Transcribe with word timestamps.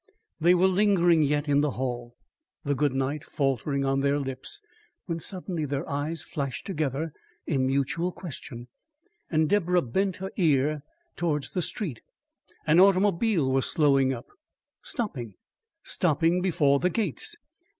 They 0.39 0.55
were 0.55 0.65
lingering 0.65 1.21
yet 1.21 1.47
in 1.47 1.61
the 1.61 1.69
hall, 1.77 2.15
the 2.63 2.73
goodnight 2.73 3.23
faltering 3.23 3.85
on 3.85 3.99
their 3.99 4.17
lips, 4.17 4.59
when 5.05 5.19
suddenly 5.19 5.63
their 5.63 5.87
eyes 5.87 6.23
flashed 6.23 6.65
together 6.65 7.13
in 7.45 7.67
mutual 7.67 8.11
question, 8.11 8.67
and 9.29 9.47
Deborah 9.47 9.83
bent 9.83 10.15
her 10.15 10.31
ear 10.37 10.81
towards 11.17 11.51
the 11.51 11.61
street. 11.61 12.01
An 12.65 12.79
automobile 12.79 13.51
was 13.51 13.67
slowing 13.67 14.11
up 14.11 14.25
stopping 14.81 15.35
stopping 15.83 16.41
before 16.41 16.79
the 16.79 16.89
gates! 16.89 17.35